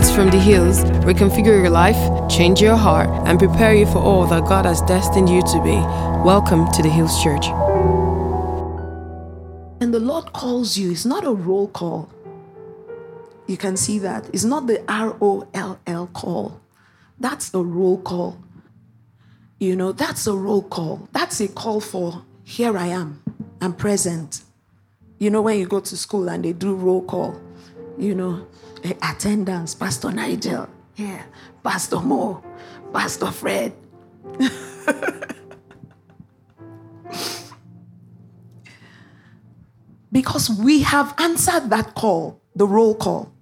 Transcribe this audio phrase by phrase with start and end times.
[0.00, 1.98] words from the hills reconfigure your life,
[2.30, 5.76] change your heart, and prepare you for all that God has destined you to be.
[6.24, 7.46] Welcome to the Hills Church.
[9.80, 12.08] And the Lord calls you, it's not a roll call.
[13.46, 14.30] You can see that.
[14.32, 16.60] It's not the R O L L call.
[17.18, 18.38] That's a roll call.
[19.58, 21.08] You know, that's a roll call.
[21.12, 23.22] That's a call for here I am,
[23.60, 24.42] I'm present.
[25.18, 27.38] You know, when you go to school and they do roll call,
[27.98, 28.46] you know,
[28.82, 31.22] Eh, attendance, Pastor Nigel, yeah,
[31.62, 32.42] Pastor Mo,
[32.92, 33.72] Pastor Fred.
[40.12, 43.32] because we have answered that call, the roll call,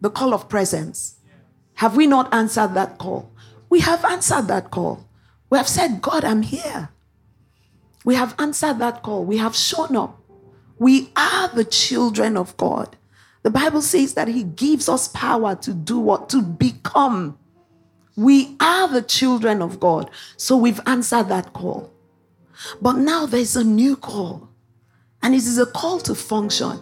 [0.00, 1.16] the call of presence.
[1.74, 3.32] Have we not answered that call?
[3.70, 5.08] We have answered that call.
[5.48, 6.90] We have said, God, I'm here.
[8.04, 9.24] We have answered that call.
[9.24, 10.20] We have shown up.
[10.78, 12.96] We are the children of God.
[13.42, 16.28] The Bible says that He gives us power to do what?
[16.30, 17.38] To become.
[18.16, 20.10] We are the children of God.
[20.36, 21.92] So we've answered that call.
[22.80, 24.48] But now there's a new call.
[25.22, 26.80] And it is a call to function.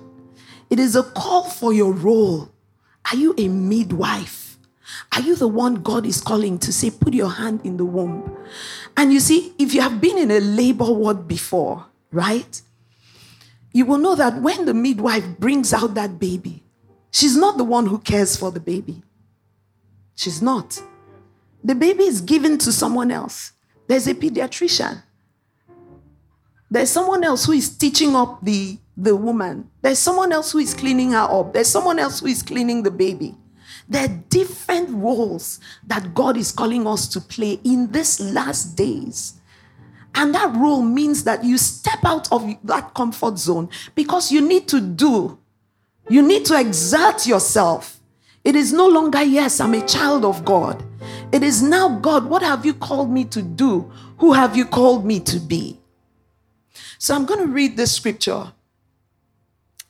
[0.69, 2.53] It is a call for your role.
[3.11, 4.59] Are you a midwife?
[5.13, 8.37] Are you the one God is calling to say, put your hand in the womb?
[8.97, 12.61] And you see, if you have been in a labor ward before, right?
[13.73, 16.63] You will know that when the midwife brings out that baby,
[17.11, 19.03] she's not the one who cares for the baby.
[20.17, 20.83] She's not.
[21.63, 23.53] The baby is given to someone else.
[23.87, 25.03] There's a pediatrician.
[26.71, 29.69] There's someone else who is teaching up the, the woman.
[29.83, 31.53] There's someone else who is cleaning her up.
[31.53, 33.35] There's someone else who is cleaning the baby.
[33.89, 39.40] There are different roles that God is calling us to play in these last days.
[40.15, 44.69] And that role means that you step out of that comfort zone because you need
[44.69, 45.39] to do,
[46.09, 48.01] you need to exert yourself.
[48.43, 50.83] It is no longer, yes, I'm a child of God.
[51.33, 53.93] It is now, God, what have you called me to do?
[54.19, 55.79] Who have you called me to be?
[56.99, 58.53] So I'm going to read this scripture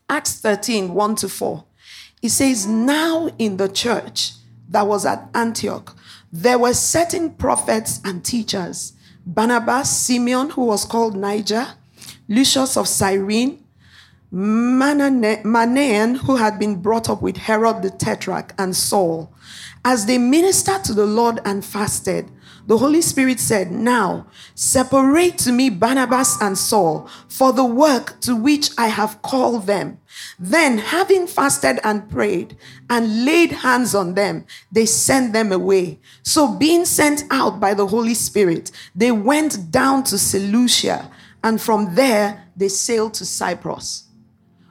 [0.08, 1.64] Acts 13 1 to 4.
[2.22, 4.32] It says, Now in the church
[4.68, 5.96] that was at Antioch,
[6.32, 8.92] there were certain prophets and teachers
[9.26, 11.66] Barnabas, Simeon, who was called Niger,
[12.28, 13.64] Lucius of Cyrene,
[14.32, 19.32] Manaen, who had been brought up with Herod the Tetrarch, and Saul.
[19.84, 22.30] As they ministered to the Lord and fasted,
[22.66, 28.36] the Holy Spirit said, Now separate to me Barnabas and Saul for the work to
[28.36, 30.00] which I have called them.
[30.38, 32.56] Then, having fasted and prayed
[32.88, 35.98] and laid hands on them, they sent them away.
[36.22, 41.10] So, being sent out by the Holy Spirit, they went down to Seleucia,
[41.42, 44.04] and from there they sailed to Cyprus.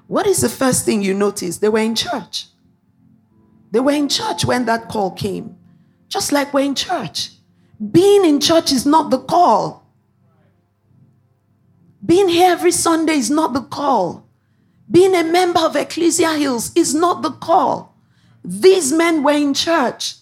[0.08, 1.58] What is the first thing you notice?
[1.58, 2.48] They were in church.
[3.72, 5.56] They were in church when that call came,
[6.08, 7.30] just like we're in church.
[7.80, 9.86] Being in church is not the call.
[12.06, 14.28] Being here every Sunday is not the call.
[14.92, 17.96] Being a member of Ecclesia Hills is not the call.
[18.44, 20.16] These men were in church.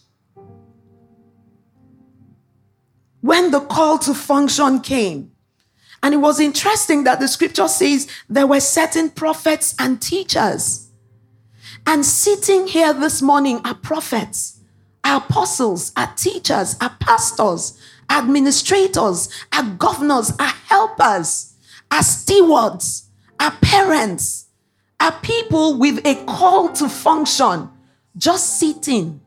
[3.22, 5.32] When the call to function came,
[6.04, 10.90] and it was interesting that the scripture says there were certain prophets and teachers.
[11.88, 14.57] And sitting here this morning are prophets
[15.04, 21.54] our apostles, our teachers, our pastors, administrators, our governors, our helpers,
[21.92, 23.10] our stewards,
[23.40, 24.48] our parents,
[25.00, 27.70] our people with a call to function,
[28.18, 29.22] just sitting.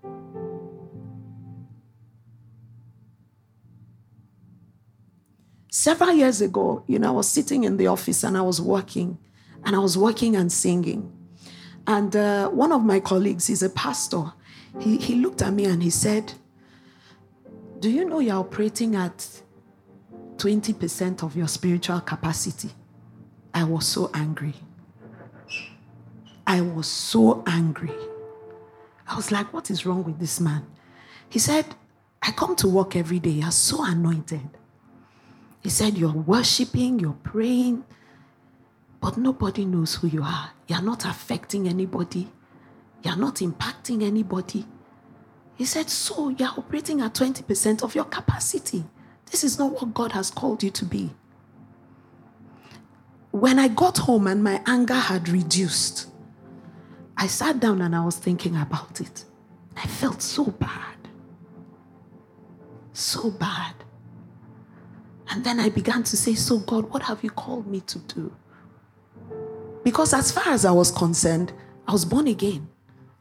[5.70, 9.18] Several years ago, you know, I was sitting in the office and I was working,
[9.64, 11.10] and I was working and singing.
[11.86, 14.32] And uh, one of my colleagues is a pastor,
[14.78, 16.32] he, he looked at me and he said,
[17.80, 19.42] Do you know you're operating at
[20.36, 22.70] 20% of your spiritual capacity?
[23.52, 24.54] I was so angry.
[26.46, 27.94] I was so angry.
[29.08, 30.66] I was like, What is wrong with this man?
[31.28, 31.66] He said,
[32.22, 33.30] I come to work every day.
[33.30, 34.48] You're so anointed.
[35.62, 37.84] He said, You're worshiping, you're praying,
[39.00, 40.50] but nobody knows who you are.
[40.68, 42.28] You're not affecting anybody.
[43.02, 44.66] You're not impacting anybody.
[45.56, 48.84] He said, So you're operating at 20% of your capacity.
[49.30, 51.10] This is not what God has called you to be.
[53.30, 56.08] When I got home and my anger had reduced,
[57.16, 59.24] I sat down and I was thinking about it.
[59.76, 60.96] I felt so bad.
[62.92, 63.74] So bad.
[65.28, 68.34] And then I began to say, So, God, what have you called me to do?
[69.84, 71.52] Because as far as I was concerned,
[71.86, 72.68] I was born again.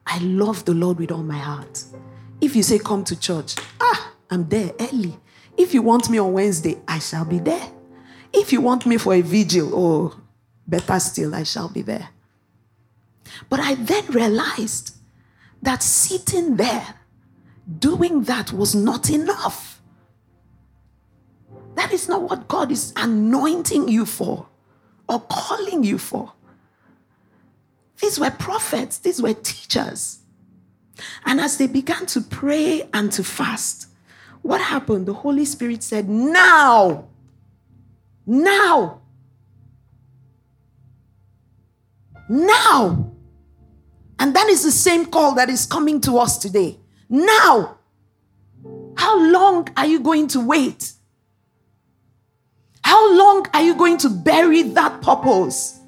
[0.10, 1.84] I love the Lord with all my heart.
[2.42, 5.18] If you say, Come to church, ah, I'm there early.
[5.56, 7.72] If you want me on Wednesday, I shall be there.
[8.34, 10.20] If you want me for a vigil, oh,
[10.68, 12.10] better still, I shall be there.
[13.50, 14.96] But I then realized
[15.62, 16.96] that sitting there,
[17.80, 19.82] doing that was not enough.
[21.76, 24.48] That is not what God is anointing you for
[25.08, 26.34] or calling you for.
[28.02, 30.20] These were prophets, these were teachers.
[31.26, 33.88] And as they began to pray and to fast,
[34.42, 35.06] what happened?
[35.06, 37.08] The Holy Spirit said, Now,
[38.26, 39.02] now,
[42.30, 43.12] now.
[44.18, 46.80] And that is the same call that is coming to us today.
[47.10, 47.80] Now.
[49.00, 50.92] How long are you going to wait?
[52.84, 55.80] How long are you going to bury that purpose?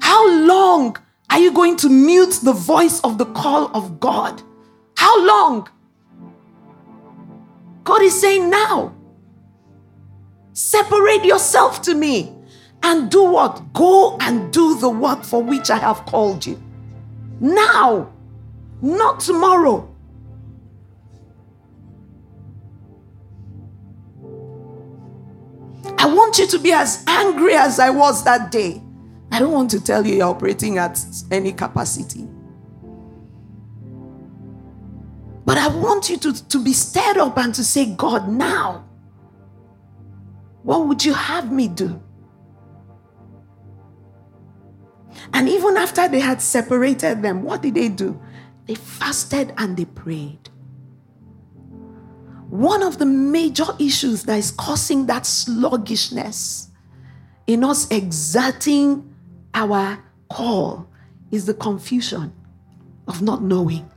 [0.00, 0.96] How long
[1.30, 4.42] are you going to mute the voice of the call of God?
[4.96, 5.68] How long?
[7.84, 8.94] God is saying now.
[10.52, 12.34] Separate yourself to me
[12.82, 13.72] and do what?
[13.72, 16.62] Go and do the work for which I have called you.
[17.40, 18.12] Now,
[18.80, 19.88] not tomorrow.
[25.98, 28.82] I want you to be as angry as I was that day.
[29.30, 30.98] I don't want to tell you you're operating at
[31.30, 32.26] any capacity.
[35.44, 38.84] But I want you to, to be stirred up and to say, God, now,
[40.62, 42.02] what would you have me do?
[45.32, 48.20] And even after they had separated them, what did they do?
[48.66, 50.50] They fasted and they prayed.
[52.50, 56.70] One of the major issues that is causing that sluggishness
[57.46, 59.14] in us exerting
[59.56, 59.98] our
[60.28, 60.86] call
[61.32, 62.30] is the confusion
[63.08, 63.90] of not knowing.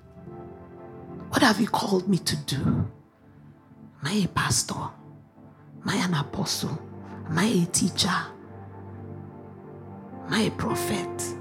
[1.30, 2.56] What have you called me to do?
[2.56, 4.74] Am I a pastor?
[4.74, 6.82] Am I an apostle?
[7.28, 8.08] Am I a teacher?
[10.26, 11.36] Am I a prophet?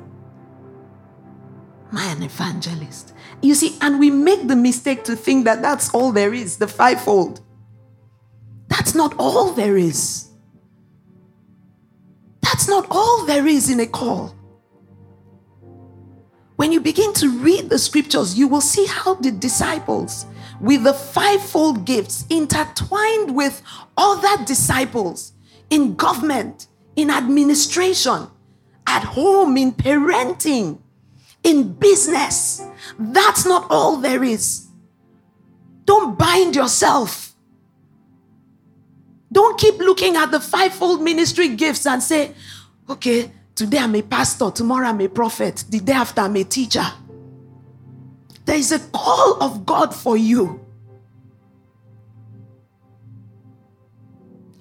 [1.93, 3.15] Am I an evangelist?
[3.41, 6.67] You see, and we make the mistake to think that that's all there is, the
[6.67, 7.41] fivefold.
[8.67, 10.28] That's not all there is.
[12.51, 14.35] That's not all there is in a call.
[16.57, 20.25] When you begin to read the scriptures, you will see how the disciples,
[20.59, 23.63] with the fivefold gifts, intertwined with
[23.99, 25.35] other disciples
[25.69, 28.29] in government, in administration,
[28.87, 30.81] at home, in parenting,
[31.45, 32.63] in business.
[32.99, 34.69] That's not all there is.
[35.85, 37.28] Don't bind yourself.
[39.31, 42.33] Don't keep looking at the fivefold ministry gifts and say,
[42.89, 46.85] okay, today I'm a pastor, tomorrow I'm a prophet, the day after I'm a teacher.
[48.45, 50.65] There is a call of God for you.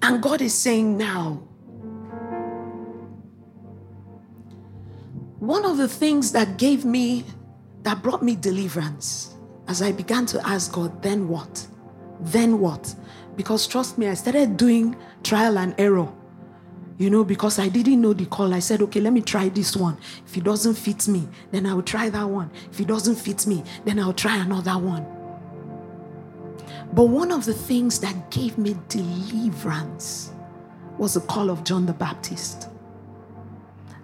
[0.02, 1.48] And God is saying now,
[5.40, 7.24] One of the things that gave me,
[7.84, 9.34] that brought me deliverance,
[9.68, 11.66] as I began to ask God, then what?
[12.20, 12.92] Then what?
[13.38, 16.12] Because trust me, I started doing trial and error.
[16.98, 18.52] You know, because I didn't know the call.
[18.52, 19.96] I said, okay, let me try this one.
[20.26, 22.50] If it doesn't fit me, then I will try that one.
[22.72, 25.06] If it doesn't fit me, then I'll try another one.
[26.92, 30.32] But one of the things that gave me deliverance
[30.98, 32.68] was the call of John the Baptist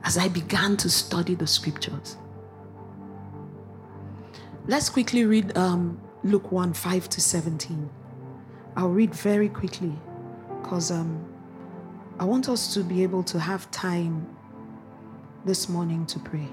[0.04, 2.18] as I began to study the scriptures.
[4.68, 7.90] Let's quickly read um, Luke 1 5 to 17.
[8.76, 9.92] I'll read very quickly
[10.60, 11.24] because um,
[12.18, 14.26] I want us to be able to have time
[15.44, 16.48] this morning to pray.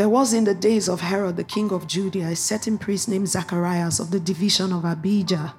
[0.00, 3.28] There was in the days of Herod, the king of Judea, a certain priest named
[3.28, 5.52] Zacharias of the division of Abijah.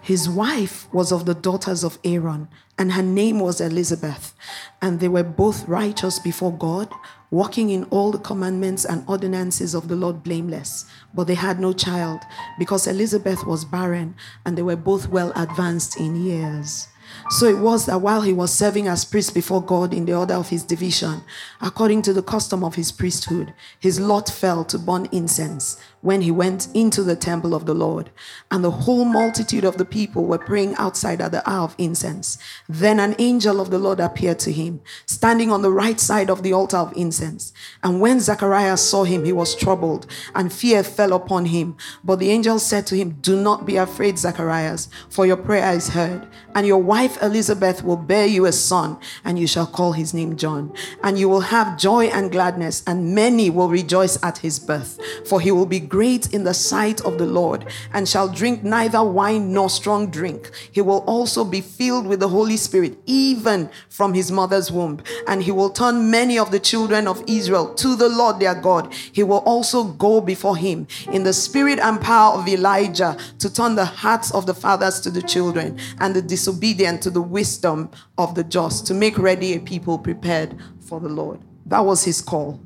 [0.00, 2.46] His wife was of the daughters of Aaron,
[2.78, 4.36] and her name was Elizabeth.
[4.80, 6.94] And they were both righteous before God,
[7.32, 10.84] walking in all the commandments and ordinances of the Lord blameless.
[11.12, 12.20] But they had no child,
[12.56, 14.14] because Elizabeth was barren,
[14.46, 16.86] and they were both well advanced in years.
[17.30, 20.34] So it was that while he was serving as priest before God in the order
[20.34, 21.22] of his division,
[21.60, 26.30] according to the custom of his priesthood, his lot fell to burn incense when he
[26.30, 28.10] went into the temple of the Lord.
[28.50, 32.38] And the whole multitude of the people were praying outside at the hour of incense.
[32.68, 36.42] Then an angel of the Lord appeared to him, standing on the right side of
[36.42, 37.52] the altar of incense.
[37.82, 41.76] And when Zacharias saw him, he was troubled, and fear fell upon him.
[42.04, 45.88] But the angel said to him, Do not be afraid, Zacharias, for your prayer is
[45.88, 50.14] heard, and your wife Elizabeth will bear you a son, and you shall call his
[50.14, 50.72] name John.
[51.02, 54.98] And you will have joy and gladness, and many will rejoice at his birth.
[55.26, 59.02] For he will be great in the sight of the Lord, and shall drink neither
[59.02, 60.48] wine nor strong drink.
[60.70, 65.02] He will also be filled with the Holy Spirit, even from his mother's womb.
[65.26, 68.94] And he will turn many of the children of Israel to the Lord their God.
[68.94, 73.74] He will also go before him in the spirit and power of Elijah to turn
[73.74, 78.36] the hearts of the fathers to the children and the disobedient to the wisdom of
[78.36, 81.40] the just, to make ready a people prepared for the Lord.
[81.66, 82.60] That was his call.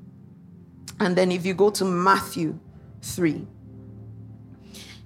[1.01, 2.59] And then if you go to Matthew
[3.03, 3.47] 3,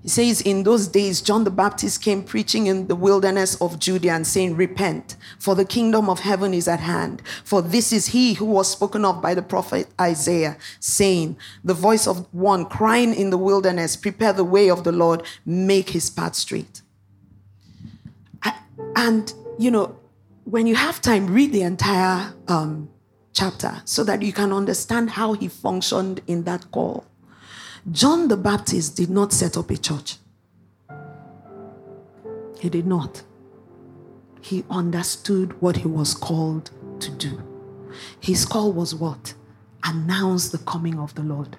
[0.06, 4.14] he says, In those days, John the Baptist came preaching in the wilderness of Judea
[4.14, 7.22] and saying, Repent, for the kingdom of heaven is at hand.
[7.42, 12.06] For this is he who was spoken of by the prophet Isaiah, saying, The voice
[12.06, 16.36] of one crying in the wilderness, Prepare the way of the Lord, make his path
[16.36, 16.82] straight.
[18.94, 19.98] And, you know,
[20.44, 22.88] when you have time, read the entire um,
[23.32, 27.04] chapter so that you can understand how he functioned in that call.
[27.92, 30.16] John the Baptist did not set up a church.
[32.58, 33.22] He did not.
[34.40, 37.42] He understood what he was called to do.
[38.20, 39.34] His call was what?
[39.84, 41.56] Announce the coming of the Lord.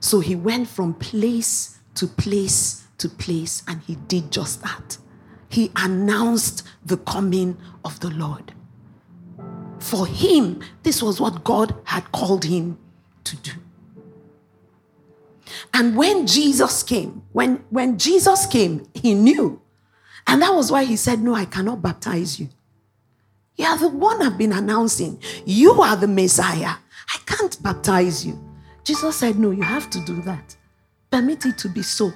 [0.00, 4.98] So he went from place to place to place and he did just that.
[5.48, 8.52] He announced the coming of the Lord.
[9.78, 12.78] For him, this was what God had called him
[13.24, 13.52] to do.
[15.74, 19.60] And when Jesus came, when, when Jesus came, he knew.
[20.26, 22.48] And that was why he said, No, I cannot baptize you.
[23.56, 25.20] You are the one I've been announcing.
[25.44, 26.74] You are the Messiah.
[27.12, 28.38] I can't baptize you.
[28.84, 30.56] Jesus said, No, you have to do that.
[31.10, 32.12] Permit it to be so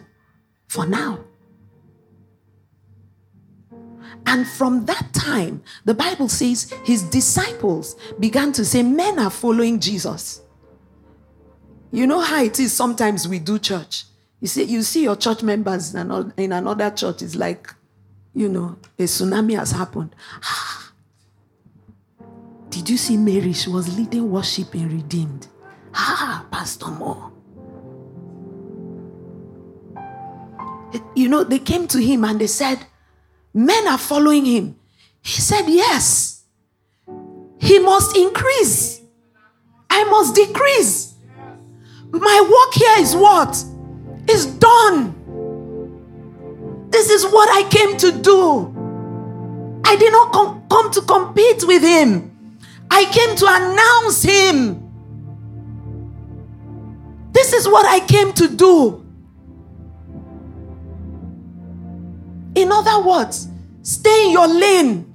[0.68, 1.18] for now.
[4.26, 9.80] And from that time, the Bible says his disciples began to say, Men are following
[9.80, 10.40] Jesus.
[11.94, 14.02] You know how it is sometimes we do church.
[14.40, 17.72] You see, you see your church members in another church, it's like,
[18.34, 20.12] you know, a tsunami has happened.
[22.70, 23.52] Did you see Mary?
[23.52, 25.46] She was leading worship in Redeemed.
[25.94, 27.30] Ah, Pastor Moore.
[31.14, 32.84] You know, they came to him and they said,
[33.54, 34.76] Men are following him.
[35.22, 36.42] He said, Yes.
[37.60, 39.00] He must increase.
[39.88, 41.13] I must decrease.
[42.20, 43.56] My work here is what?
[44.28, 45.14] Is done.
[46.90, 49.80] This is what I came to do.
[49.84, 52.30] I did not com- come to compete with him.
[52.90, 54.80] I came to announce him.
[57.32, 59.04] This is what I came to do.
[62.54, 63.48] In other words,
[63.82, 65.12] stay in your lane.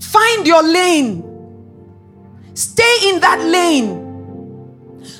[0.00, 1.24] Find your lane.
[2.54, 4.07] Stay in that lane.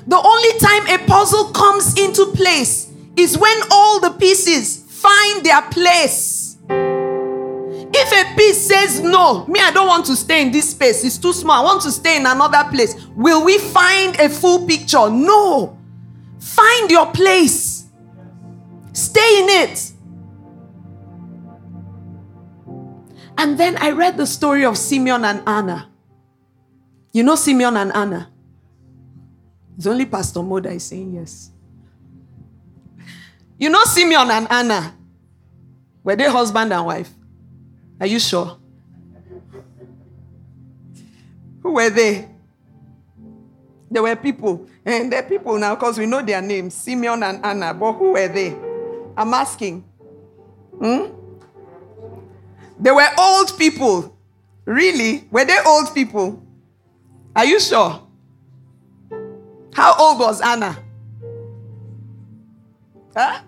[0.09, 5.61] The only time a puzzle comes into place is when all the pieces find their
[5.61, 6.57] place.
[6.71, 11.19] If a piece says, No, me, I don't want to stay in this space, it's
[11.19, 15.11] too small, I want to stay in another place, will we find a full picture?
[15.11, 15.79] No.
[16.39, 17.85] Find your place,
[18.95, 19.93] stay in it.
[23.37, 25.91] And then I read the story of Simeon and Anna.
[27.13, 28.31] You know Simeon and Anna?
[29.79, 31.53] It's only Pastor Mo that is saying yes.
[33.57, 34.93] You know Simeon and Anna?
[36.03, 37.11] Were they husband and wife?
[38.01, 38.59] Are you sure?
[41.63, 42.29] Who were they?
[43.89, 44.67] There were people.
[44.85, 47.73] And they're people now because we know their names Simeon and Anna.
[47.73, 48.57] But who were they?
[49.17, 49.85] I'm asking.
[50.77, 51.07] Hmm?
[52.81, 54.19] They were old people.
[54.65, 55.29] Really?
[55.31, 56.43] Were they old people?
[57.37, 58.08] Are you sure?
[59.79, 60.77] How old was Anna?
[63.17, 63.43] Huh?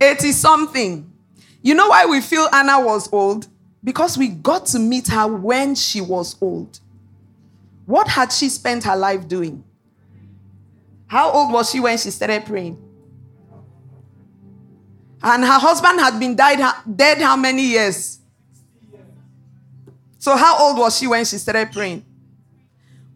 [0.00, 1.12] 80 something.
[1.60, 3.46] You know why we feel Anna was old?
[3.84, 6.80] Because we got to meet her when she was old.
[7.84, 9.62] What had she spent her life doing?
[11.08, 12.82] How old was she when she started praying?
[15.22, 18.18] And her husband had been died, dead how many years?
[20.18, 22.05] So, how old was she when she started praying?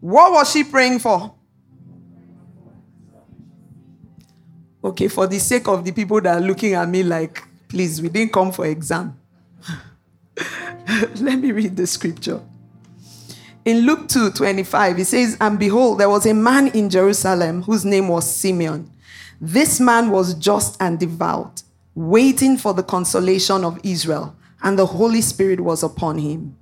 [0.01, 1.35] What was she praying for?
[4.83, 8.09] Okay, for the sake of the people that are looking at me like, please, we
[8.09, 9.17] didn't come for exam.
[11.15, 12.41] Let me read the scripture.
[13.63, 17.85] In Luke 2 25, it says, And behold, there was a man in Jerusalem whose
[17.85, 18.89] name was Simeon.
[19.39, 21.61] This man was just and devout,
[21.93, 26.57] waiting for the consolation of Israel, and the Holy Spirit was upon him.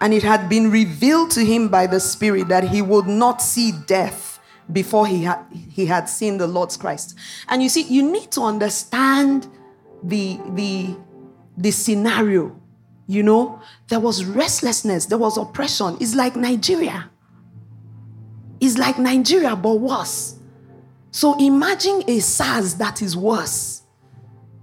[0.00, 3.72] And it had been revealed to him by the Spirit that he would not see
[3.86, 4.40] death
[4.72, 7.16] before he had, he had seen the Lord's Christ.
[7.48, 9.48] And you see, you need to understand
[10.02, 10.96] the, the,
[11.56, 12.56] the scenario.
[13.06, 15.96] You know, there was restlessness, there was oppression.
[16.00, 17.10] It's like Nigeria.
[18.60, 20.36] It's like Nigeria, but worse.
[21.10, 23.82] So imagine a SARS that is worse.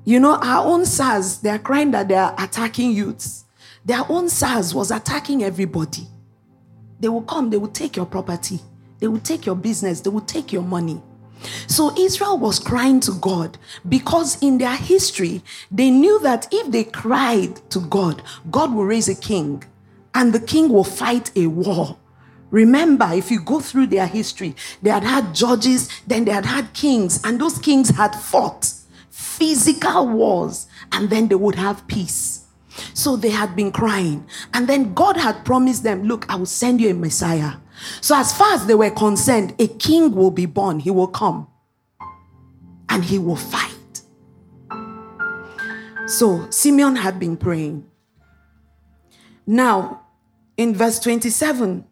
[0.06, 3.44] You know, our own SARS, they are crying that they are attacking youths.
[3.88, 6.06] Their own SARS was attacking everybody.
[7.00, 8.60] They will come, they will take your property,
[9.00, 11.02] they will take your business, they will take your money.
[11.68, 15.42] So Israel was crying to God because in their history,
[15.72, 19.64] they knew that if they cried to God, God will raise a king
[20.14, 21.98] and the king will fight a war.
[22.52, 26.74] Remember, if you go through their history, they had had judges, then they had had
[26.74, 28.74] kings, and those kings had fought
[29.10, 32.37] physical wars, and then they would have peace.
[32.98, 34.26] So they had been crying.
[34.56, 37.54] And then God had promised them, Look, I will send you a Messiah.
[38.02, 41.48] So, as far as they were concerned, a king will be born, he will come,
[42.90, 44.02] and he will fight.
[46.08, 47.86] So, Simeon had been praying.
[49.46, 50.02] Now,
[50.58, 51.86] in verse 27,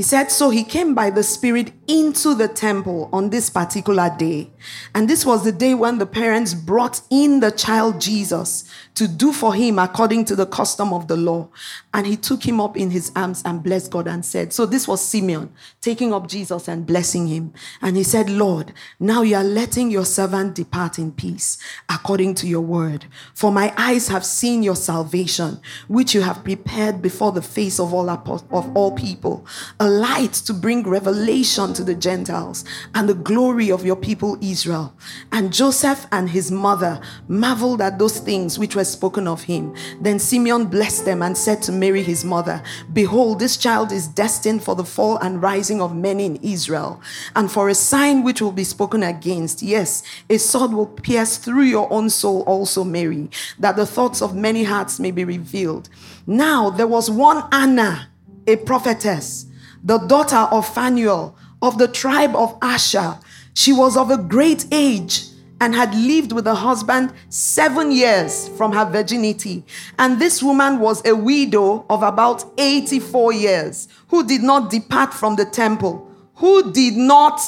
[0.00, 4.50] he said, So he came by the Spirit into the temple on this particular day.
[4.94, 8.64] And this was the day when the parents brought in the child Jesus
[8.94, 11.50] to do for him according to the custom of the law.
[11.92, 14.86] And he took him up in his arms and blessed God and said, So this
[14.86, 17.52] was Simeon taking up Jesus and blessing him.
[17.82, 22.46] And he said, Lord, now you are letting your servant depart in peace according to
[22.46, 23.06] your word.
[23.34, 27.92] For my eyes have seen your salvation, which you have prepared before the face of
[27.92, 29.44] all, of all people,
[29.80, 34.94] a light to bring revelation to the Gentiles and the glory of your people Israel.
[35.32, 39.74] And Joseph and his mother marveled at those things which were spoken of him.
[40.00, 42.62] Then Simeon blessed them and said to Mary, his mother,
[42.92, 47.00] Behold, this child is destined for the fall and rising of many in Israel,
[47.34, 49.62] and for a sign which will be spoken against.
[49.62, 54.36] Yes, a sword will pierce through your own soul also, Mary, that the thoughts of
[54.36, 55.88] many hearts may be revealed.
[56.26, 58.10] Now there was one Anna,
[58.46, 59.46] a prophetess,
[59.82, 63.18] the daughter of Phanuel of the tribe of Asher.
[63.54, 65.29] She was of a great age
[65.60, 69.62] and had lived with a husband seven years from her virginity.
[69.98, 75.36] And this woman was a widow of about 84 years who did not depart from
[75.36, 77.40] the temple, who did not,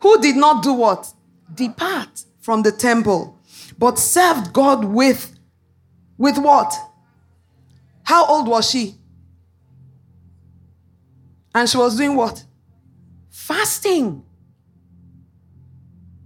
[0.00, 1.12] who did not do what?
[1.54, 3.38] Depart from the temple,
[3.78, 5.38] but served God with,
[6.18, 6.74] with what?
[8.02, 8.96] How old was she?
[11.54, 12.44] And she was doing what?
[13.30, 14.24] Fasting.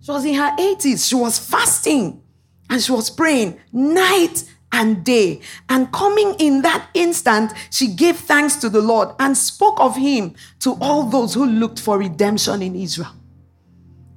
[0.07, 1.09] She was in her 80s.
[1.09, 2.23] She was fasting
[2.71, 5.41] and she was praying night and day.
[5.69, 10.37] And coming in that instant, she gave thanks to the Lord and spoke of him
[10.61, 13.11] to all those who looked for redemption in Israel.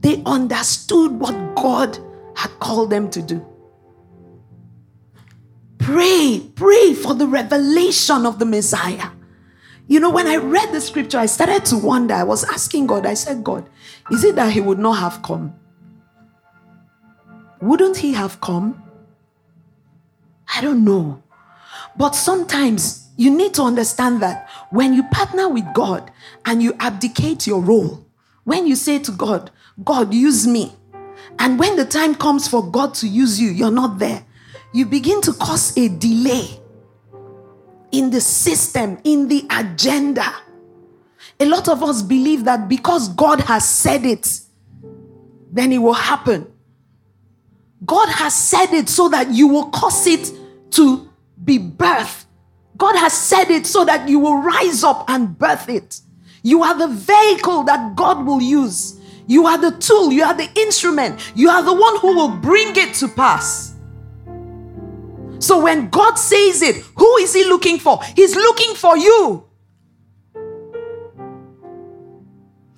[0.02, 1.98] They understood what God
[2.36, 3.44] had called them to do.
[5.80, 9.10] Pray, pray for the revelation of the Messiah.
[9.88, 12.14] You know, when I read the scripture, I started to wonder.
[12.14, 13.68] I was asking God, I said, God,
[14.12, 15.59] is it that he would not have come?
[17.62, 18.82] Wouldn't he have come?
[20.56, 21.22] I don't know.
[21.98, 26.12] But sometimes you need to understand that when you partner with God
[26.46, 28.06] and you abdicate your role,
[28.46, 29.52] when you say to God,
[29.84, 30.74] God, use me,
[31.38, 34.26] and when the time comes for God to use you, you're not there,
[34.74, 36.60] you begin to cause a delay
[37.92, 40.34] in the system, in the agenda.
[41.40, 44.42] A lot of us believe that because God has said it,
[45.52, 46.52] then it will happen.
[47.86, 50.32] God has said it so that you will cause it
[50.72, 51.10] to
[51.44, 52.26] be birthed.
[52.78, 56.02] God has said it so that you will rise up and birth it.
[56.44, 59.00] You are the vehicle that God will use.
[59.28, 62.76] You are the tool, you are the instrument, you are the one who will bring
[62.76, 63.76] it to pass.
[65.38, 68.02] So when God says it, who is He looking for?
[68.16, 69.46] He's looking for you.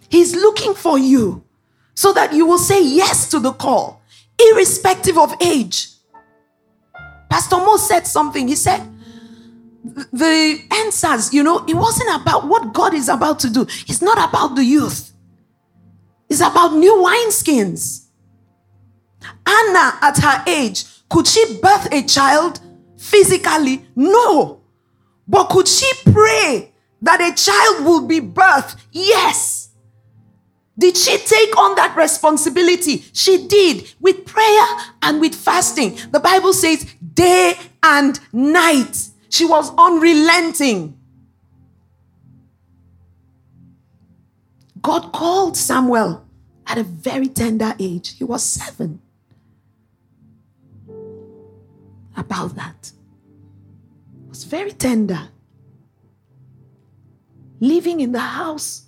[0.09, 1.45] He's looking for you
[1.95, 4.00] so that you will say yes to the call
[4.49, 5.87] irrespective of age.
[7.29, 8.47] Pastor Mo said something.
[8.47, 8.81] He said,
[9.83, 13.61] the answers, you know, it wasn't about what God is about to do.
[13.61, 15.11] It's not about the youth.
[16.29, 18.05] It's about new wineskins.
[19.45, 22.59] Anna, at her age, could she birth a child
[22.97, 23.85] physically?
[23.95, 24.61] No.
[25.27, 28.77] But could she pray that a child will be birthed?
[28.91, 29.60] Yes.
[30.81, 33.05] Did she take on that responsibility?
[33.13, 34.65] She did with prayer
[35.03, 35.99] and with fasting.
[36.09, 39.09] The Bible says day and night.
[39.29, 40.97] She was unrelenting.
[44.81, 46.25] God called Samuel
[46.65, 48.17] at a very tender age.
[48.17, 49.03] He was seven.
[52.17, 52.91] About that.
[54.23, 55.29] It was very tender.
[57.59, 58.87] Living in the house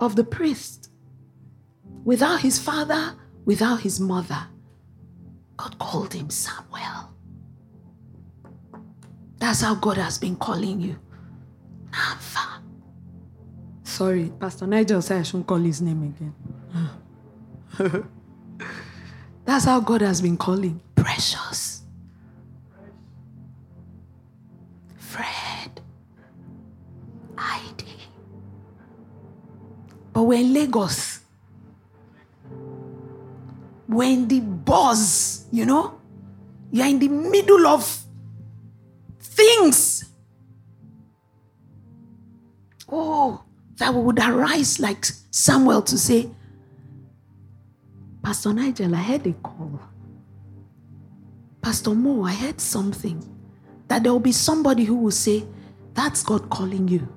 [0.00, 0.90] of the priest
[2.04, 4.48] without his father, without his mother.
[5.56, 7.14] God called him Samuel.
[9.38, 10.98] That's how God has been calling you.
[11.90, 12.62] Nampha.
[13.84, 16.34] Sorry, Pastor Nigel said I shouldn't call his name again.
[19.44, 20.80] That's how God has been calling.
[20.94, 21.69] Precious.
[30.70, 31.20] Lagos.
[33.88, 36.00] We're the buzz, you know?
[36.70, 38.04] You're in the middle of
[39.18, 40.04] things.
[42.88, 43.42] Oh,
[43.78, 46.30] that would arise like Samuel to say,
[48.22, 49.80] Pastor Nigel, I heard a call.
[51.60, 53.26] Pastor Mo, I heard something.
[53.88, 55.44] That there will be somebody who will say,
[55.94, 57.08] That's God calling you.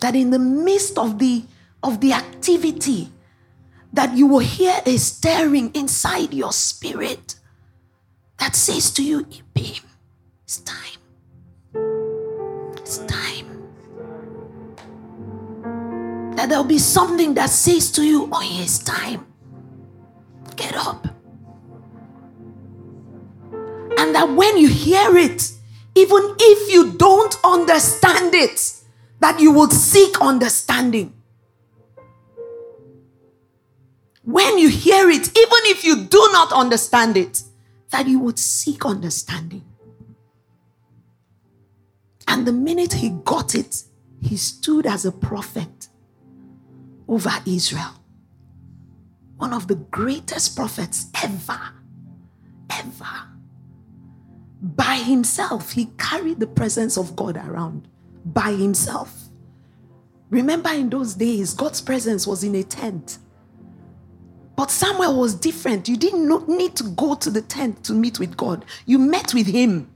[0.00, 1.44] That in the midst of the
[1.82, 3.08] of the activity,
[3.92, 7.36] that you will hear a stirring inside your spirit
[8.38, 9.82] that says to you, Ibim,
[10.44, 10.98] it's time.
[12.76, 13.46] It's time.
[16.36, 19.26] That there'll be something that says to you, Oh, it's time.
[20.56, 21.06] Get up.
[23.98, 25.52] And that when you hear it,
[25.94, 28.79] even if you don't understand it,
[29.20, 31.14] that you would seek understanding.
[34.22, 37.42] When you hear it, even if you do not understand it,
[37.90, 39.64] that you would seek understanding.
[42.28, 43.82] And the minute he got it,
[44.20, 45.88] he stood as a prophet
[47.08, 47.94] over Israel.
[49.36, 51.60] One of the greatest prophets ever,
[52.70, 53.28] ever.
[54.62, 57.88] By himself, he carried the presence of God around
[58.24, 59.14] by himself.
[60.30, 63.18] Remember, in those days, God's presence was in a tent.
[64.56, 65.88] But Samuel was different.
[65.88, 69.46] You didn't need to go to the tent to meet with God, you met with
[69.46, 69.90] him.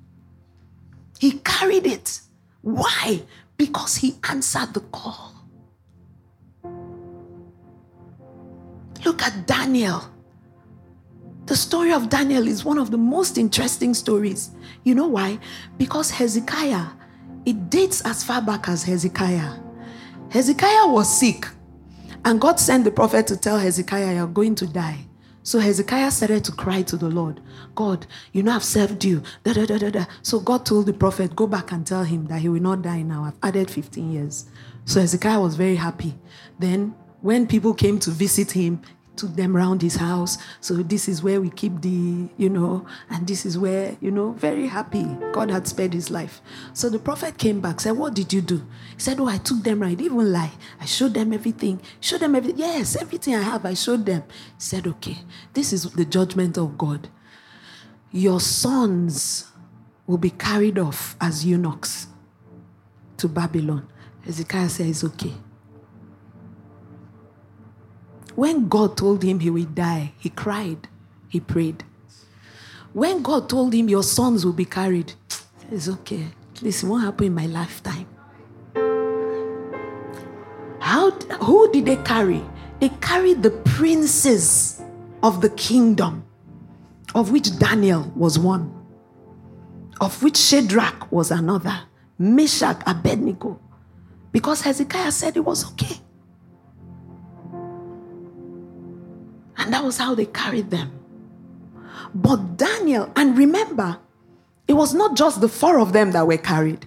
[1.18, 2.20] He carried it.
[2.62, 3.22] Why?
[3.56, 5.32] Because he answered the call.
[9.04, 10.02] Look at Daniel.
[11.46, 14.50] The story of Daniel is one of the most interesting stories.
[14.82, 15.38] You know why?
[15.76, 16.86] Because Hezekiah
[17.46, 19.60] it dates as far back as Hezekiah.
[20.30, 21.46] Hezekiah was sick,
[22.24, 25.06] and God sent the prophet to tell Hezekiah, You're going to die.
[25.42, 27.40] So Hezekiah started to cry to the Lord,
[27.74, 29.22] God, you know I've served you.
[29.42, 30.04] Da, da, da, da, da.
[30.22, 33.02] So God told the prophet, Go back and tell him that he will not die
[33.02, 33.24] now.
[33.24, 34.46] I've added 15 years.
[34.86, 36.14] So Hezekiah was very happy.
[36.58, 38.80] Then, when people came to visit him,
[39.16, 40.38] took them around his house.
[40.60, 44.32] So this is where we keep the, you know, and this is where, you know,
[44.32, 45.04] very happy.
[45.32, 46.40] God had spared his life.
[46.72, 48.66] So the prophet came back, said, What did you do?
[48.94, 50.00] He said, Oh, I took them right.
[50.00, 50.52] Even lie.
[50.80, 51.80] I showed them everything.
[52.00, 52.58] Showed them everything.
[52.58, 54.22] Yes, everything I have, I showed them.
[54.28, 55.18] He said, Okay,
[55.52, 57.08] this is the judgment of God.
[58.10, 59.50] Your sons
[60.06, 62.08] will be carried off as eunuchs
[63.16, 63.88] to Babylon.
[64.24, 65.34] Hezekiah says, Okay.
[68.34, 70.88] When God told him he would die, he cried,
[71.28, 71.84] he prayed.
[72.92, 75.12] When God told him your sons will be carried,
[75.70, 76.28] it's okay.
[76.60, 78.06] This won't happen in my lifetime.
[80.80, 81.10] How,
[81.42, 82.44] who did they carry?
[82.80, 84.82] They carried the princes
[85.22, 86.24] of the kingdom,
[87.14, 88.72] of which Daniel was one,
[90.00, 91.80] of which Shadrach was another,
[92.18, 93.58] Meshach, Abednego,
[94.32, 95.96] because Hezekiah said it was okay.
[99.64, 100.92] And that was how they carried them.
[102.14, 103.98] But Daniel, and remember,
[104.68, 106.84] it was not just the four of them that were carried,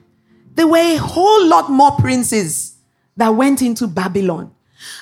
[0.53, 2.75] there were a whole lot more princes
[3.15, 4.53] that went into Babylon.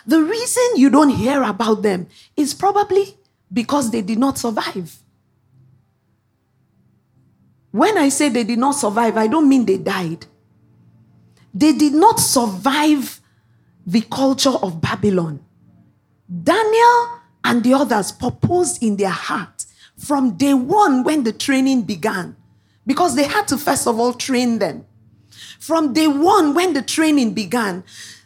[0.07, 2.07] The reason you don't hear about them
[2.37, 3.17] is probably
[3.51, 4.97] because they did not survive.
[7.71, 10.25] When I say they did not survive, I don't mean they died.
[11.53, 13.19] They did not survive
[13.85, 15.43] the culture of Babylon.
[16.43, 17.14] Daniel
[17.45, 19.65] and the others purposed in their heart
[19.97, 22.35] from day one when the training began,
[22.85, 24.83] because they had to first of all train them.
[25.59, 27.83] From day one, when the training began,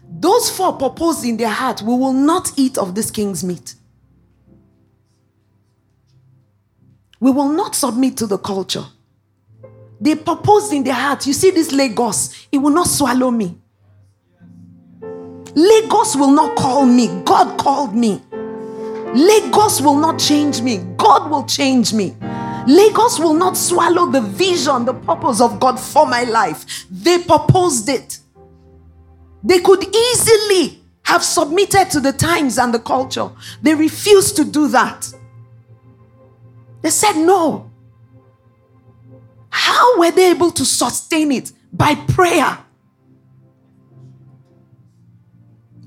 [0.10, 3.76] those four proposed in their heart, We will not eat of this king's meat.
[7.20, 8.86] We will not submit to the culture.
[10.00, 13.58] They proposed in their heart, You see, this Lagos, it will not swallow me.
[15.56, 17.22] Lagos will not call me.
[17.26, 18.22] God called me.
[19.14, 20.78] Lagos will not change me.
[20.98, 22.16] God will change me.
[22.68, 26.86] Lagos will not swallow the vision, the purpose of God for my life.
[26.92, 28.20] They proposed it.
[29.44, 33.32] They could easily have submitted to the times and the culture.
[33.64, 35.12] They refused to do that.
[36.82, 37.72] They said no.
[39.50, 41.52] How were they able to sustain it?
[41.74, 42.60] By prayer.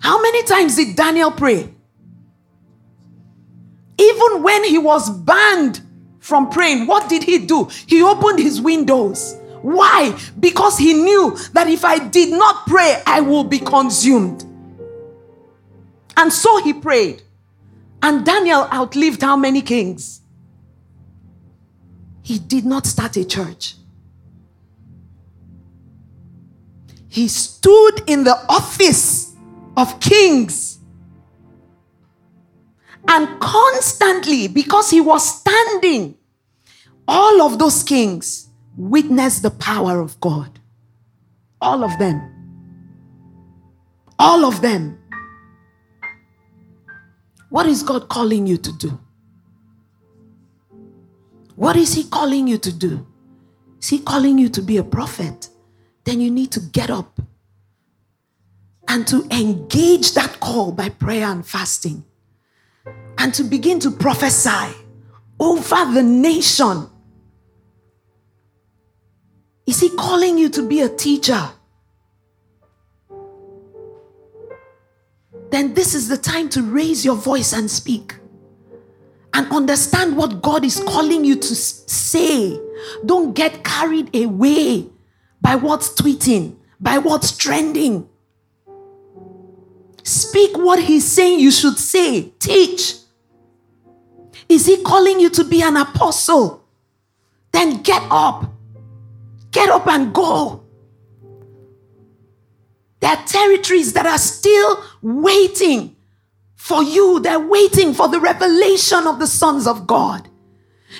[0.00, 1.72] How many times did Daniel pray?
[3.98, 5.80] Even when he was banned
[6.18, 7.68] from praying, what did he do?
[7.86, 9.36] He opened his windows.
[9.62, 10.18] Why?
[10.40, 14.44] Because he knew that if I did not pray, I will be consumed.
[16.16, 17.22] And so he prayed.
[18.02, 20.20] And Daniel outlived how many kings?
[22.22, 23.76] He did not start a church.
[27.08, 29.34] He stood in the office
[29.76, 30.71] of kings.
[33.14, 36.16] And constantly, because he was standing,
[37.06, 40.58] all of those kings witnessed the power of God.
[41.60, 42.22] All of them.
[44.18, 44.98] All of them.
[47.50, 48.98] What is God calling you to do?
[51.54, 53.06] What is He calling you to do?
[53.78, 55.50] Is He calling you to be a prophet?
[56.04, 57.20] Then you need to get up
[58.88, 62.06] and to engage that call by prayer and fasting
[63.18, 64.74] and to begin to prophesy
[65.38, 66.88] over the nation.
[69.66, 71.50] Is He calling you to be a teacher?
[75.50, 78.14] Then this is the time to raise your voice and speak
[79.34, 82.58] and understand what God is calling you to say.
[83.04, 84.88] Don't get carried away
[85.40, 88.08] by what's tweeting, by what's trending.
[90.02, 92.32] Speak what He's saying you should say.
[92.38, 92.94] Teach.
[94.52, 96.62] Is He calling you to be an apostle?
[97.52, 98.52] Then get up.
[99.50, 100.62] Get up and go.
[103.00, 105.96] There are territories that are still waiting
[106.54, 107.18] for you.
[107.20, 110.28] They're waiting for the revelation of the sons of God.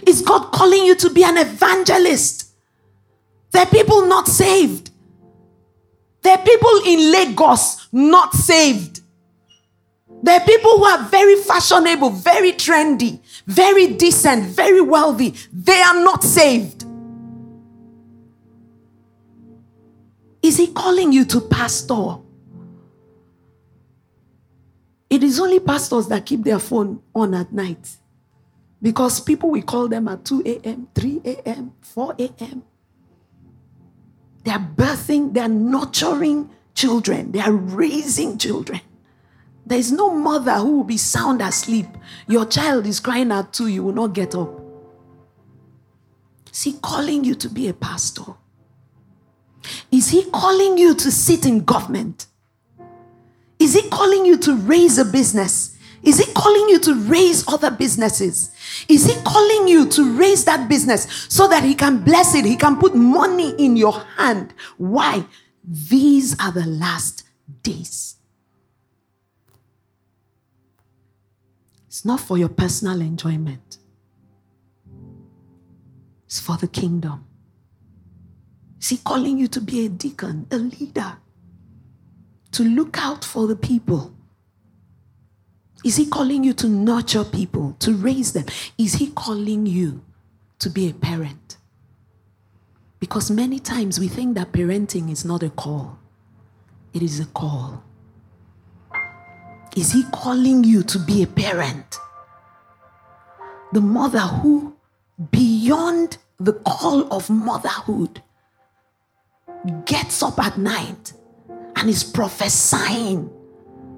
[0.06, 2.54] Is God calling you to be an evangelist?
[3.50, 4.90] There are people not saved.
[6.22, 9.02] There are people in Lagos not saved.
[10.22, 15.34] There are people who are very fashionable, very trendy, very decent, very wealthy.
[15.52, 16.84] They are not saved.
[20.42, 22.18] Is he calling you to pastor?
[25.08, 27.96] It is only pastors that keep their phone on at night
[28.80, 32.62] because people will call them at 2 a.m., 3 a.m., 4 a.m.
[34.42, 38.80] They are birthing, they are nurturing children, they are raising children.
[39.64, 41.86] There is no mother who will be sound asleep.
[42.26, 44.60] Your child is crying out to you, will not get up.
[46.52, 48.34] Is he calling you to be a pastor?
[49.90, 52.26] Is he calling you to sit in government?
[53.62, 55.78] Is He calling you to raise a business?
[56.02, 58.50] Is He calling you to raise other businesses?
[58.88, 62.44] Is He calling you to raise that business so that He can bless it?
[62.44, 64.52] He can put money in your hand.
[64.78, 65.26] Why?
[65.62, 67.22] These are the last
[67.62, 68.16] days.
[72.04, 73.78] Not for your personal enjoyment,
[76.26, 77.24] it's for the kingdom.
[78.80, 81.18] Is He calling you to be a deacon, a leader?
[82.52, 84.14] to look out for the people?
[85.84, 88.44] Is He calling you to nurture people, to raise them?
[88.78, 90.02] Is He calling you
[90.60, 91.56] to be a parent?
[93.00, 95.98] Because many times we think that parenting is not a call,
[96.92, 97.82] it is a call.
[99.76, 101.98] Is He calling you to be a parent?
[103.72, 104.76] The mother who,
[105.30, 108.22] beyond the call of motherhood,
[109.86, 111.12] gets up at night
[111.76, 113.30] and is prophesying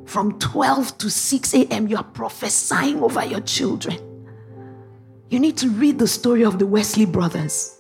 [0.04, 1.88] from 12 to 6 a.m.
[1.88, 3.98] You are prophesying over your children.
[5.30, 7.73] You need to read the story of the Wesley brothers.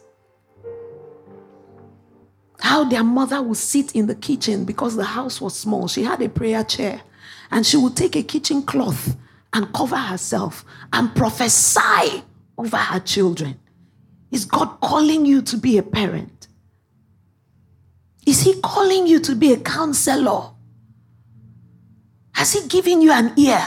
[2.74, 5.86] How their mother would sit in the kitchen because the house was small.
[5.86, 7.02] She had a prayer chair
[7.52, 9.16] and she would take a kitchen cloth
[9.52, 12.24] and cover herself and prophesy
[12.58, 13.60] over her children.
[14.32, 16.48] Is God calling you to be a parent?
[18.26, 20.50] Is He calling you to be a counselor?
[22.32, 23.64] Has He given you an ear?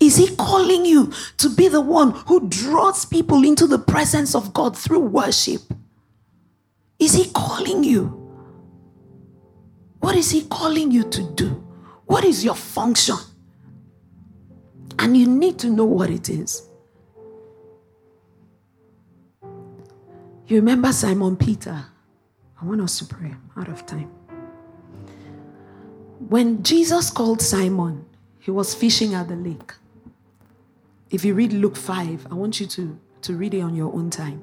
[0.00, 4.52] Is He calling you to be the one who draws people into the presence of
[4.52, 5.62] God through worship?
[6.98, 8.14] Is He calling you?
[10.00, 11.64] What is He calling you to do?
[12.06, 13.16] What is your function?
[14.98, 16.68] And you need to know what it is.
[20.48, 21.84] You remember Simon Peter?
[22.60, 24.10] I want us to pray out of time.
[26.28, 28.04] When Jesus called Simon,
[28.40, 29.74] he was fishing at the lake.
[31.10, 34.10] If you read Luke 5, I want you to, to read it on your own
[34.10, 34.42] time.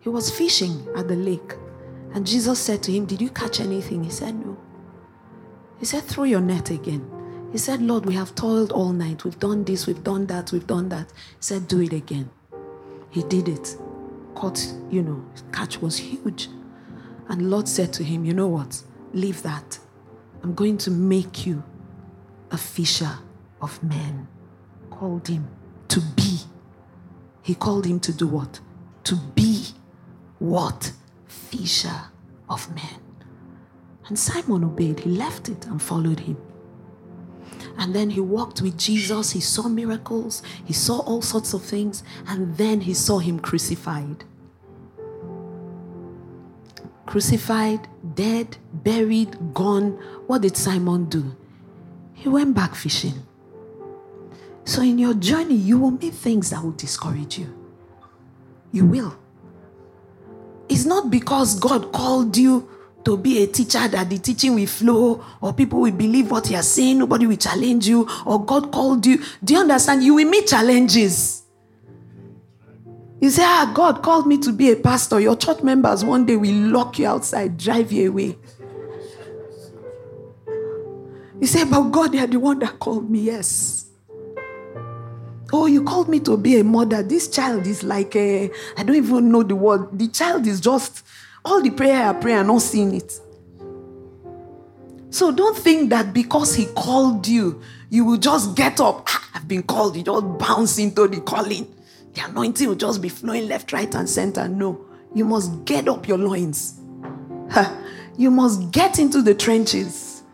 [0.00, 1.54] He was fishing at the lake,
[2.14, 4.04] and Jesus said to him, Did you catch anything?
[4.04, 4.56] He said, No.
[5.80, 7.10] He said, Throw your net again.
[7.50, 9.24] He said, Lord, we have toiled all night.
[9.24, 11.10] We've done this, we've done that, we've done that.
[11.10, 12.30] He said, Do it again.
[13.10, 13.76] He did it.
[14.36, 16.48] Caught, you know, catch was huge.
[17.28, 18.80] And Lord said to him, You know what?
[19.12, 19.78] Leave that.
[20.44, 21.64] I'm going to make you
[22.52, 23.18] a fisher
[23.60, 24.28] of men.
[24.90, 25.48] Called him
[25.88, 26.38] to be.
[27.42, 28.60] He called him to do what?
[29.04, 29.66] To be
[30.38, 30.92] what?
[31.34, 32.00] Fisher
[32.48, 33.00] of men.
[34.06, 35.00] And Simon obeyed.
[35.00, 36.36] He left it and followed him.
[37.76, 39.32] And then he walked with Jesus.
[39.32, 40.42] He saw miracles.
[40.64, 42.02] He saw all sorts of things.
[42.26, 44.24] And then he saw him crucified.
[47.06, 49.92] Crucified, dead, buried, gone.
[50.26, 51.36] What did Simon do?
[52.12, 53.26] He went back fishing.
[54.64, 57.54] So, in your journey, you will meet things that will discourage you.
[58.72, 59.18] You will.
[60.68, 62.68] It's not because God called you
[63.04, 66.56] to be a teacher that the teaching will flow, or people will believe what you
[66.56, 69.22] are saying, nobody will challenge you, or God called you.
[69.42, 70.02] Do you understand?
[70.02, 71.42] You will meet challenges.
[73.20, 75.20] You say, Ah, God called me to be a pastor.
[75.20, 78.38] Your church members one day will lock you outside, drive you away.
[81.40, 83.20] You say, But God, you're the one that called me.
[83.20, 83.83] Yes.
[85.56, 87.00] Oh, you called me to be a mother.
[87.04, 89.96] This child is like a, I don't even know the word.
[89.96, 91.06] The child is just
[91.44, 93.20] all the prayer I pray and not seeing it.
[95.10, 99.04] So don't think that because he called you, you will just get up.
[99.06, 99.94] Ah, I've been called.
[99.96, 101.72] You just bounce into the calling.
[102.14, 104.48] The anointing will just be flowing left, right, and center.
[104.48, 106.80] No, you must get up your loins.
[108.16, 110.24] You must get into the trenches.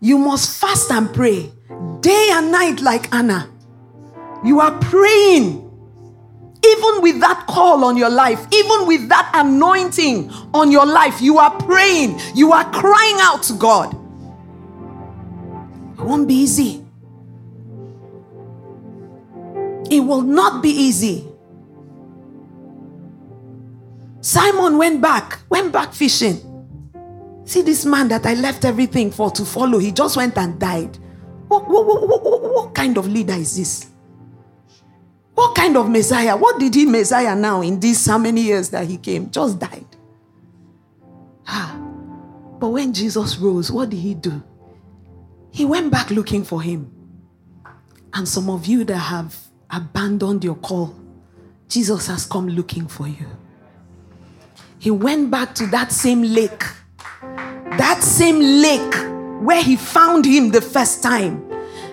[0.00, 1.52] You must fast and pray
[2.00, 3.51] day and night like Anna.
[4.44, 5.68] You are praying.
[6.64, 11.38] Even with that call on your life, even with that anointing on your life, you
[11.38, 12.20] are praying.
[12.34, 13.92] You are crying out to God.
[15.98, 16.84] It won't be easy.
[19.90, 21.26] It will not be easy.
[24.20, 26.40] Simon went back, went back fishing.
[27.44, 30.96] See this man that I left everything for to follow, he just went and died.
[31.48, 33.91] What, what, what, what, kind of leader is this?
[35.34, 36.36] What kind of Messiah?
[36.36, 39.30] What did he Messiah now in these how many years that he came?
[39.30, 39.86] Just died.
[41.46, 41.78] Ah.
[42.58, 44.40] But when Jesus rose, what did he do?
[45.50, 46.92] He went back looking for him.
[48.14, 49.36] And some of you that have
[49.68, 50.94] abandoned your call,
[51.68, 53.26] Jesus has come looking for you.
[54.78, 56.64] He went back to that same lake,
[57.22, 58.94] that same lake
[59.42, 61.44] where he found him the first time.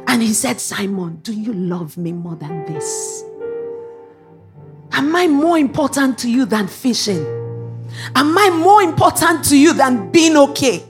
[0.07, 3.18] And he said, Simon, do you love me more than this?
[4.99, 7.25] Am I more important to you than fishing?
[8.17, 10.83] Am I more important to you than being okay?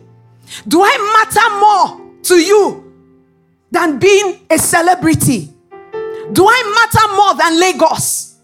[0.68, 2.92] Do I matter more to you
[3.70, 5.54] than being a celebrity?
[6.34, 8.38] Do I matter more than Lagos?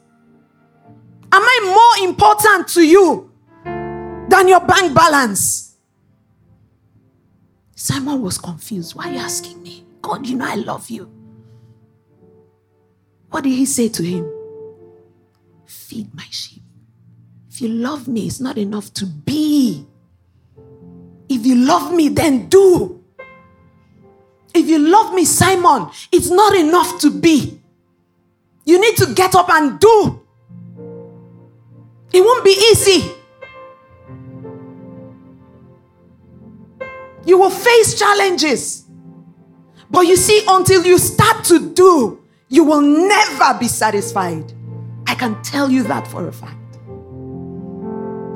[1.31, 3.31] Am I more important to you
[4.29, 5.77] than your bank balance?
[7.73, 8.93] Simon was confused.
[8.93, 9.83] Why are you asking me?
[10.03, 11.11] God, you know I love you.
[13.31, 14.34] What did he say to him?
[15.65, 16.63] Feed my sheep.
[17.49, 19.85] If you love me, it's not enough to be.
[21.29, 23.03] If you love me, then do.
[24.53, 27.61] If you love me, Simon, it's not enough to be.
[28.65, 30.21] You need to get up and do.
[32.11, 33.11] It won't be easy.
[37.25, 38.85] You will face challenges.
[39.89, 44.54] But you see, until you start to do, you will never be satisfied.
[45.15, 46.77] I can tell you that for a fact.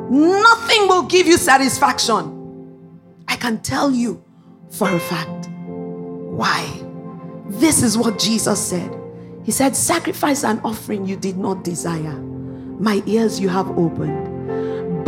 [0.10, 2.88] Nothing will give you satisfaction.
[3.28, 4.24] I can tell you
[4.72, 5.50] for a fact.
[5.50, 6.66] Why?
[7.48, 8.96] This is what Jesus said.
[9.44, 12.18] He said, Sacrifice and offering you did not desire.
[12.80, 14.29] My ears you have opened.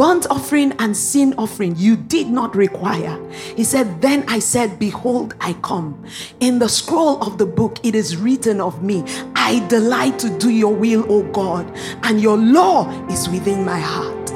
[0.02, 3.16] Burnt offering and sin offering you did not require.
[3.56, 6.04] He said, Then I said, Behold, I come.
[6.40, 9.04] In the scroll of the book, it is written of me,
[9.36, 11.72] I delight to do your will, O God,
[12.02, 14.32] and your law is within my heart.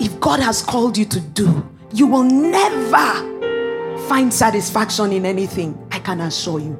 [0.00, 5.98] If God has called you to do, you will never find satisfaction in anything, I
[5.98, 6.78] can assure you.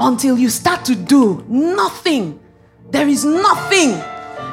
[0.00, 2.40] Until you start to do nothing,
[2.88, 4.00] there is nothing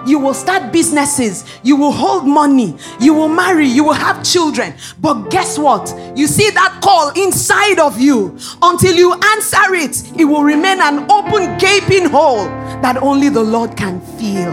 [0.05, 4.73] you will start businesses, you will hold money, you will marry, you will have children.
[4.99, 5.93] But guess what?
[6.15, 8.37] You see that call inside of you.
[8.61, 12.45] Until you answer it, it will remain an open, gaping hole
[12.81, 14.51] that only the Lord can fill.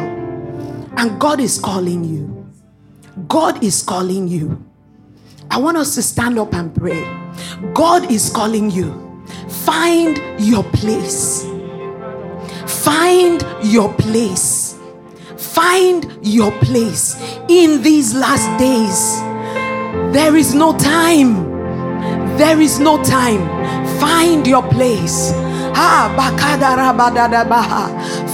[0.97, 2.47] And God is calling you.
[3.28, 4.64] God is calling you.
[5.51, 7.03] I want us to stand up and pray.
[7.74, 9.24] God is calling you.
[9.49, 11.45] Find your place.
[12.85, 14.59] Find your place.
[15.61, 17.16] Find your place
[17.50, 18.98] in these last days.
[20.11, 21.34] There is no time.
[22.38, 23.44] There is no time.
[24.00, 25.32] Find your place.
[25.76, 26.08] Ah,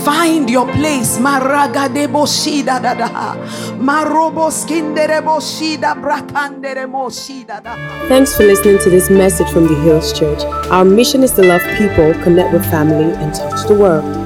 [0.04, 1.18] Find your place.
[1.18, 3.34] Maraga de boshida da da.
[3.74, 7.74] Marobo skindere boshida brakandere moshida da.
[8.06, 10.44] Thanks for listening to this message from the Hills Church.
[10.70, 14.25] Our mission is to love people, connect with family, and touch the world.